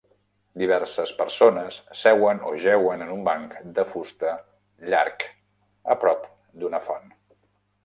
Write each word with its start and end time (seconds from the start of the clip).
Diverses 0.59 1.11
persones 1.19 1.77
seuen 1.99 2.41
o 2.53 2.55
jeuen 2.63 3.05
en 3.05 3.13
un 3.17 3.21
banc 3.29 3.53
de 3.77 3.87
fusta 3.91 4.33
llarg 4.95 5.29
a 5.97 6.01
prop 6.07 6.29
d'una 6.61 6.83
font. 6.91 7.09